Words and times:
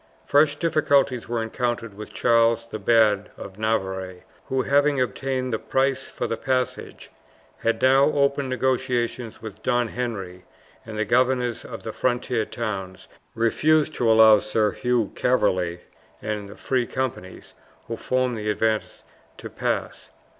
Fresh 0.25 0.55
difficulties 0.55 1.29
were 1.29 1.43
encountered 1.43 1.93
with 1.93 2.11
Charles 2.11 2.65
the 2.67 2.79
Bad, 2.79 3.29
of 3.37 3.59
Navarre, 3.59 4.23
who, 4.45 4.63
having 4.63 4.99
obtained 4.99 5.53
the 5.53 5.59
price 5.59 6.09
for 6.09 6.25
the 6.25 6.37
passage, 6.37 7.11
had 7.59 7.83
now 7.83 8.05
opened 8.05 8.49
negotiations 8.49 9.43
with 9.43 9.61
Don 9.61 9.89
Henry, 9.89 10.43
and 10.87 10.97
the 10.97 11.05
governors 11.05 11.63
of 11.63 11.83
the 11.83 11.93
frontier 11.93 12.45
towns 12.45 13.07
refused 13.35 13.93
to 13.93 14.11
allow 14.11 14.39
Sir 14.39 14.71
Hugh 14.71 15.11
Calverley 15.13 15.81
and 16.19 16.49
the 16.49 16.57
free 16.57 16.87
companies, 16.87 17.53
who 17.87 17.95
formed 17.95 18.39
the 18.39 18.49
advance, 18.49 19.03
to 19.37 19.51
pass. 19.51 20.09